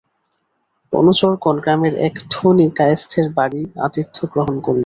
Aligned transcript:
অনুচরগণ 0.93 1.55
গ্রামের 1.63 1.93
এক 2.07 2.15
ধনী 2.31 2.67
কায়স্থের 2.77 3.27
বাড়ি 3.37 3.61
আতিথ্য 3.85 4.17
গ্রহণ 4.33 4.55
করিল। 4.59 4.79